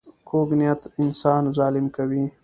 کوږ 0.27 0.49
نیت 0.59 0.81
انسان 1.01 1.43
ظالم 1.57 1.85
کوي 1.95 2.23